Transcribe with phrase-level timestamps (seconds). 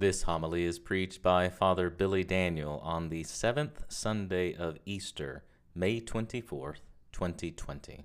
[0.00, 5.42] This homily is preached by Father Billy Daniel on the seventh Sunday of Easter,
[5.74, 8.04] May 24th, 2020.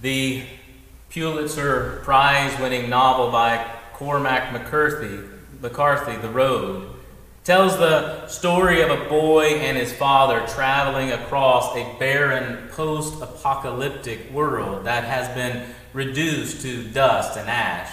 [0.00, 0.44] The
[1.10, 5.28] Pulitzer Prize winning novel by Cormac McCarthy,
[5.60, 6.88] McCarthy, The Road,
[7.44, 14.32] tells the story of a boy and his father traveling across a barren post apocalyptic
[14.32, 17.92] world that has been reduced to dust and ash,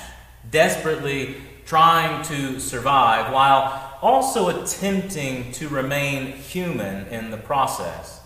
[0.49, 1.35] desperately
[1.65, 8.21] trying to survive while also attempting to remain human in the process,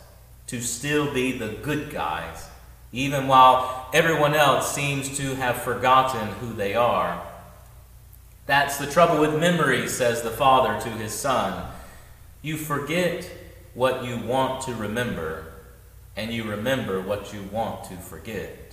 [0.47, 2.49] to still be the good guys,
[2.91, 7.21] even while everyone else seems to have forgotten who they are.
[8.47, 11.69] That's the trouble with memory, says the father to his son.
[12.41, 13.29] You forget
[13.73, 15.51] what you want to remember,
[16.15, 18.66] and you remember what you want to forget.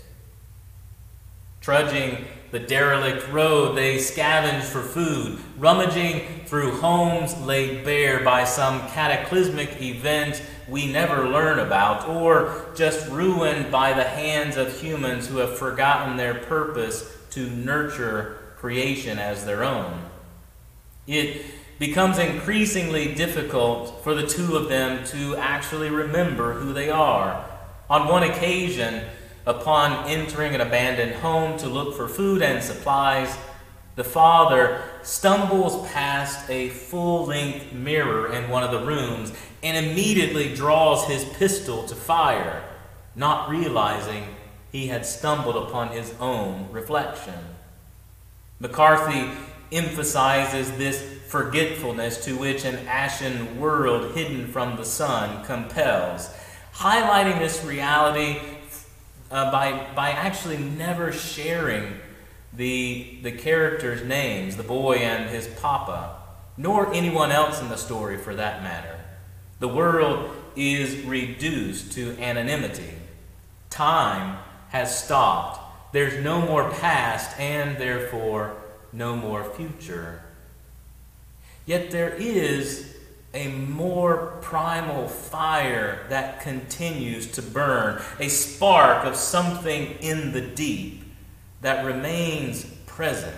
[1.64, 8.86] Trudging the derelict road, they scavenged for food, rummaging through homes laid bare by some
[8.88, 15.38] cataclysmic event we never learn about, or just ruined by the hands of humans who
[15.38, 20.02] have forgotten their purpose to nurture creation as their own.
[21.06, 21.46] It
[21.78, 27.42] becomes increasingly difficult for the two of them to actually remember who they are.
[27.88, 29.02] On one occasion,
[29.46, 33.36] upon entering an abandoned home to look for food and supplies,
[33.96, 40.54] the father stumbles past a full length mirror in one of the rooms and immediately
[40.54, 42.64] draws his pistol to fire,
[43.14, 44.24] not realizing
[44.72, 47.38] he had stumbled upon his own reflection.
[48.58, 49.30] McCarthy
[49.70, 56.30] emphasizes this forgetfulness to which an ashen world hidden from the sun compels,
[56.74, 58.40] highlighting this reality
[59.34, 61.94] uh, by, by actually never sharing
[62.52, 66.16] the, the characters' names, the boy and his papa,
[66.56, 69.00] nor anyone else in the story for that matter.
[69.58, 72.94] The world is reduced to anonymity.
[73.70, 75.60] Time has stopped
[75.94, 78.56] there's no more past and therefore
[78.92, 80.22] no more future.
[81.66, 82.93] Yet there is
[83.34, 91.02] a more primal fire that continues to burn, a spark of something in the deep
[91.60, 93.34] that remains present,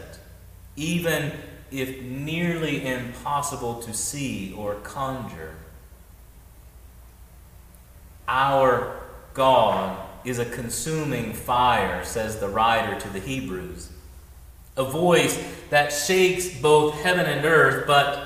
[0.77, 1.33] even
[1.71, 5.55] if nearly impossible to see or conjure.
[8.29, 9.01] Our
[9.33, 13.91] God is a consuming fire, says the writer to the Hebrews.
[14.77, 18.26] A voice that shakes both heaven and earth, but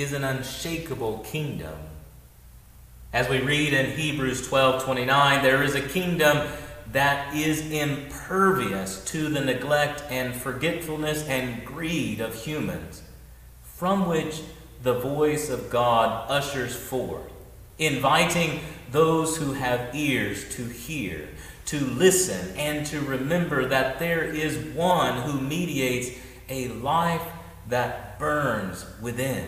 [0.00, 1.74] is an unshakable kingdom.
[3.12, 6.46] As we read in Hebrews 12 29, there is a kingdom
[6.92, 13.02] that is impervious to the neglect and forgetfulness and greed of humans,
[13.62, 14.42] from which
[14.82, 17.32] the voice of God ushers forth,
[17.78, 18.60] inviting
[18.90, 21.28] those who have ears to hear,
[21.66, 26.10] to listen, and to remember that there is one who mediates
[26.48, 27.24] a life
[27.68, 29.46] that burns within.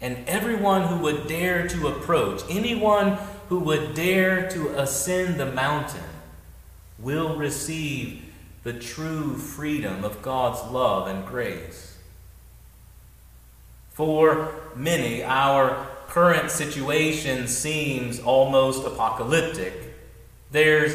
[0.00, 3.18] And everyone who would dare to approach, anyone
[3.48, 6.00] who would dare to ascend the mountain,
[6.98, 8.22] will receive
[8.62, 11.98] the true freedom of God's love and grace.
[13.90, 19.74] For many, our current situation seems almost apocalyptic.
[20.50, 20.94] There's,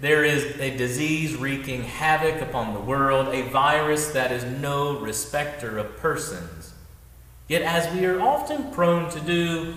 [0.00, 5.78] there is a disease wreaking havoc upon the world, a virus that is no respecter
[5.78, 6.71] of persons.
[7.52, 9.74] Yet, as we are often prone to do,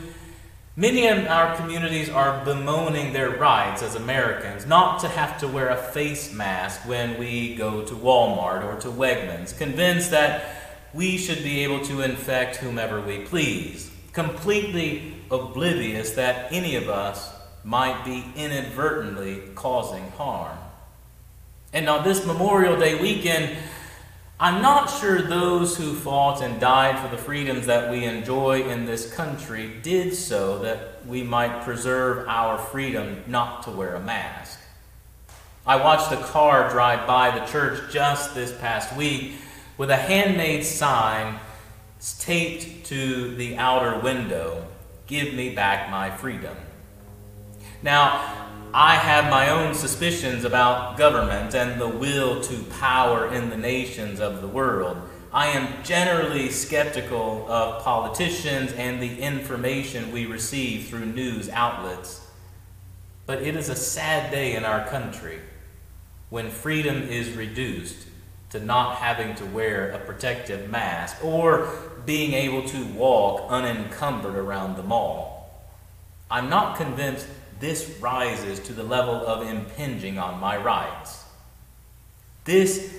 [0.78, 5.68] many in our communities are bemoaning their rights as Americans not to have to wear
[5.68, 11.44] a face mask when we go to Walmart or to Wegmans, convinced that we should
[11.44, 17.30] be able to infect whomever we please completely oblivious that any of us
[17.66, 20.58] might be inadvertently causing harm.
[21.74, 23.58] And on this Memorial Day weekend,
[24.40, 28.86] I'm not sure those who fought and died for the freedoms that we enjoy in
[28.86, 34.60] this country did so that we might preserve our freedom not to wear a mask.
[35.66, 39.36] I watched a car drive by the church just this past week
[39.78, 41.40] with a handmade sign
[42.20, 44.68] taped to the outer window
[45.08, 46.56] Give me back my freedom.
[47.84, 48.45] Now,
[48.78, 54.20] I have my own suspicions about government and the will to power in the nations
[54.20, 54.98] of the world.
[55.32, 62.28] I am generally skeptical of politicians and the information we receive through news outlets.
[63.26, 65.40] But it is a sad day in our country
[66.30, 68.08] when freedom is reduced
[68.50, 71.70] to not having to wear a protective mask or
[72.06, 75.64] being able to walk unencumbered around the mall.
[76.30, 77.28] I'm not convinced
[77.60, 81.24] this rises to the level of impinging on my rights.
[82.44, 82.94] This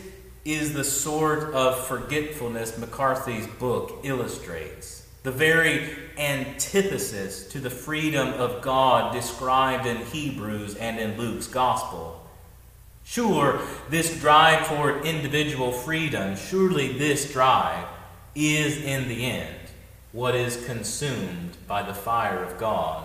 [0.44, 8.62] is the sort of forgetfulness McCarthy's book illustrates, the very antithesis to the freedom of
[8.62, 12.22] God described in Hebrews and in Luke's Gospel.
[13.04, 17.86] Sure, this drive toward individual freedom, surely this drive
[18.34, 19.56] is in the end
[20.12, 23.04] what is consumed by the fire of God.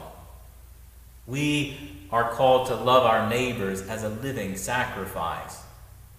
[1.31, 1.77] We
[2.11, 5.63] are called to love our neighbors as a living sacrifice,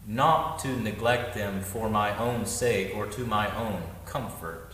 [0.06, 4.72] not to neglect them for my own sake or to my own comfort.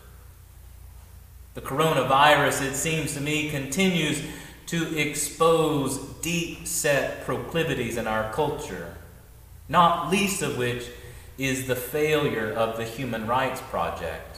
[1.54, 4.22] The coronavirus, it seems to me, continues
[4.66, 8.94] to expose deep set proclivities in our culture,
[9.68, 10.86] not least of which
[11.36, 14.37] is the failure of the Human Rights Project.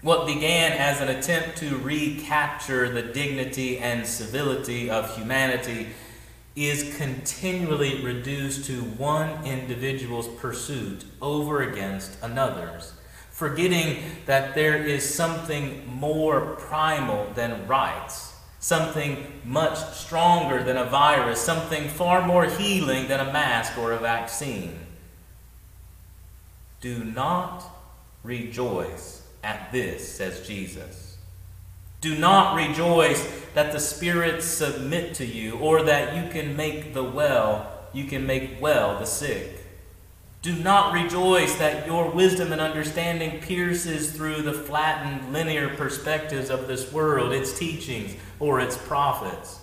[0.00, 5.88] What began as an attempt to recapture the dignity and civility of humanity
[6.54, 12.92] is continually reduced to one individual's pursuit over against another's,
[13.32, 21.40] forgetting that there is something more primal than rights, something much stronger than a virus,
[21.40, 24.78] something far more healing than a mask or a vaccine.
[26.80, 27.64] Do not
[28.22, 29.17] rejoice
[29.48, 31.16] at this, says Jesus.
[32.02, 37.02] Do not rejoice that the spirits submit to you or that you can make the
[37.02, 39.64] well, you can make well the sick.
[40.42, 46.68] Do not rejoice that your wisdom and understanding pierces through the flattened linear perspectives of
[46.68, 49.60] this world, its teachings, or its prophets.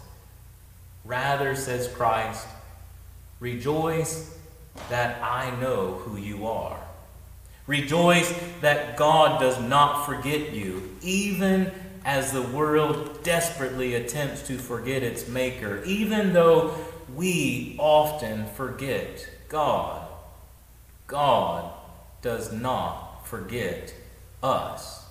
[1.06, 2.48] Rather, says Christ,
[3.40, 4.38] rejoice
[4.90, 6.85] that I know who you are.
[7.68, 8.32] Rejoice
[8.62, 11.72] that God does not forget you, even
[12.04, 16.76] as the world desperately attempts to forget its Maker, even though
[17.16, 20.08] we often forget God.
[21.08, 21.72] God
[22.22, 23.94] does not forget
[24.44, 25.06] us.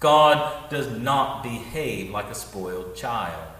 [0.00, 3.52] God does not behave like a spoiled child.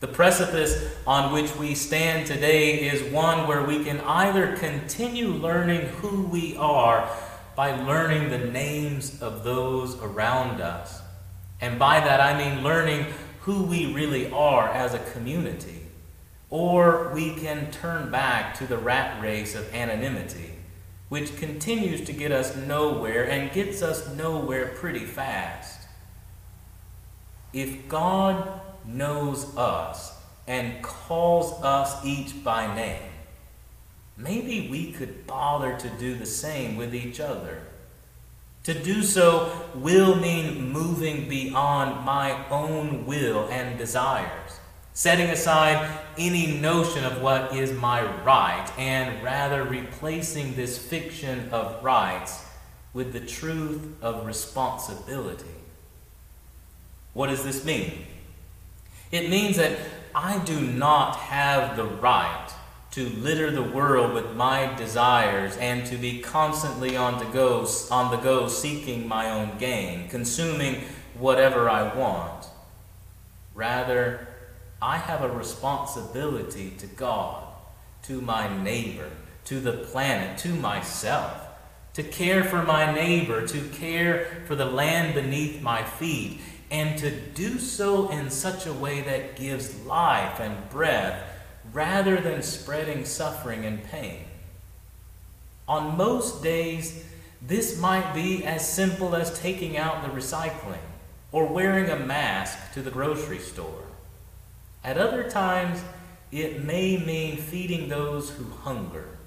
[0.00, 5.88] The precipice on which we stand today is one where we can either continue learning
[5.88, 7.06] who we are
[7.54, 11.02] by learning the names of those around us.
[11.60, 13.08] And by that I mean learning
[13.40, 15.82] who we really are as a community.
[16.48, 20.54] Or we can turn back to the rat race of anonymity,
[21.10, 25.88] which continues to get us nowhere and gets us nowhere pretty fast.
[27.52, 28.59] If God
[28.94, 30.16] knows us
[30.46, 33.12] and calls us each by name,
[34.16, 37.62] maybe we could bother to do the same with each other.
[38.64, 44.60] To do so will mean moving beyond my own will and desires,
[44.92, 51.82] setting aside any notion of what is my right, and rather replacing this fiction of
[51.82, 52.44] rights
[52.92, 55.46] with the truth of responsibility.
[57.14, 58.06] What does this mean?
[59.10, 59.76] It means that
[60.14, 62.48] I do not have the right
[62.92, 68.10] to litter the world with my desires and to be constantly on the go, on
[68.10, 70.82] the go seeking my own gain, consuming
[71.16, 72.46] whatever I want.
[73.54, 74.28] Rather,
[74.82, 77.44] I have a responsibility to God,
[78.04, 79.10] to my neighbor,
[79.44, 81.48] to the planet, to myself,
[81.94, 87.10] to care for my neighbor, to care for the land beneath my feet, and to
[87.10, 91.22] do so in such a way that gives life and breath
[91.72, 94.24] rather than spreading suffering and pain.
[95.66, 97.04] On most days,
[97.42, 100.78] this might be as simple as taking out the recycling
[101.32, 103.84] or wearing a mask to the grocery store.
[104.82, 105.82] At other times,
[106.32, 109.18] it may mean feeding those who hunger,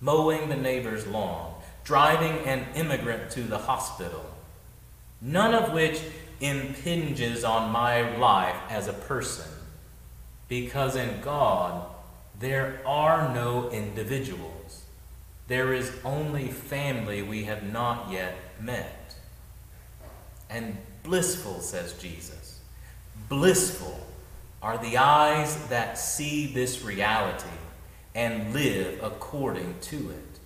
[0.00, 1.54] mowing the neighbor's lawn,
[1.84, 4.24] driving an immigrant to the hospital,
[5.20, 6.00] none of which
[6.40, 9.46] impinges on my life as a person.
[10.48, 11.86] Because in God,
[12.38, 14.84] there are no individuals.
[15.46, 19.14] There is only family we have not yet met.
[20.48, 22.60] And blissful, says Jesus,
[23.28, 24.06] blissful
[24.62, 27.48] are the eyes that see this reality
[28.14, 30.38] and live according to it.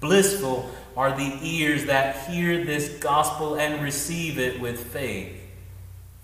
[0.00, 5.39] Blissful are the ears that hear this gospel and receive it with faith.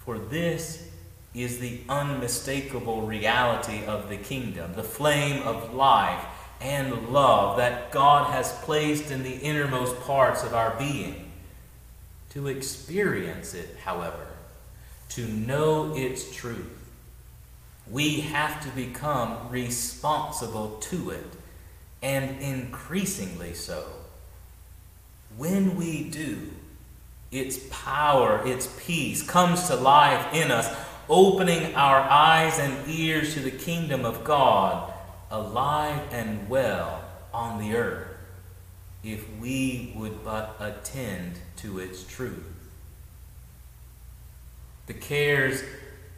[0.07, 0.89] For this
[1.35, 6.25] is the unmistakable reality of the kingdom, the flame of life
[6.61, 11.33] and love that God has placed in the innermost parts of our being.
[12.31, 14.27] To experience it, however,
[15.11, 16.73] to know its truth,
[17.91, 21.33] we have to become responsible to it,
[22.03, 23.85] and increasingly so.
[25.37, 26.51] When we do,
[27.31, 30.75] its power, its peace comes to life in us,
[31.09, 34.93] opening our eyes and ears to the kingdom of God,
[35.31, 38.09] alive and well on the earth,
[39.03, 42.45] if we would but attend to its truth.
[44.87, 45.63] The cares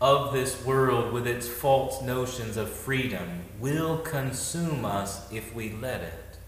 [0.00, 6.02] of this world with its false notions of freedom will consume us if we let
[6.02, 6.38] it.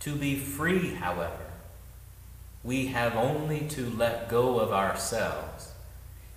[0.00, 1.49] To be free, however,
[2.62, 5.72] we have only to let go of ourselves,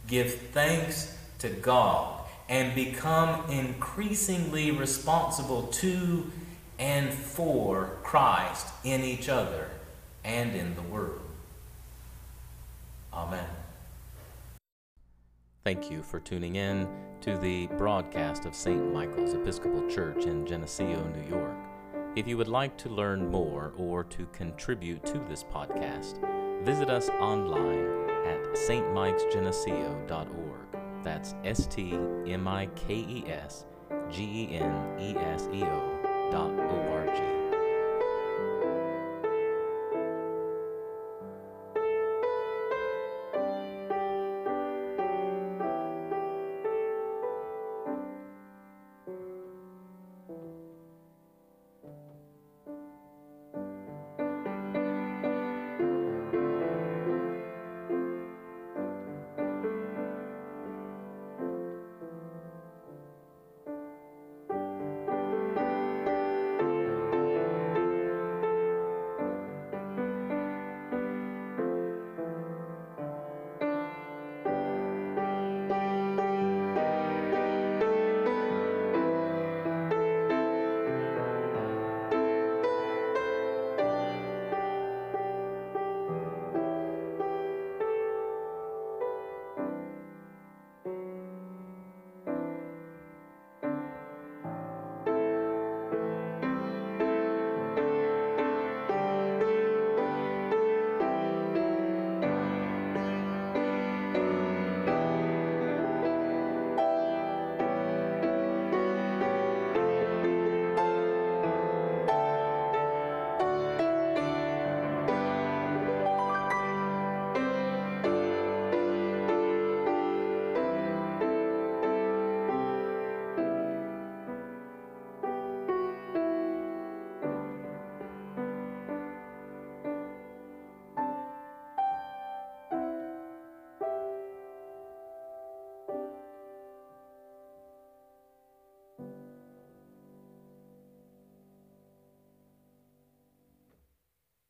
[0.07, 6.31] give thanks to God, and become increasingly responsible to
[6.79, 9.69] and for Christ in each other
[10.23, 11.21] and in the world.
[13.13, 13.47] Amen.
[15.63, 16.87] Thank you for tuning in
[17.21, 18.93] to the broadcast of St.
[18.93, 21.72] Michael's Episcopal Church in Geneseo, New York.
[22.15, 26.19] If you would like to learn more or to contribute to this podcast,
[26.63, 27.87] visit us online
[28.27, 30.23] at stmikesgeneseo.org.
[31.03, 31.93] That's S T
[32.27, 33.65] M I K E S
[34.11, 37.42] G E N E S E O dot O R G.